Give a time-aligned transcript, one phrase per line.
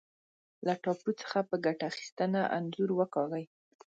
[0.65, 3.45] له ټاپو څخه په ګټه اخیستنه انځور وکاږئ.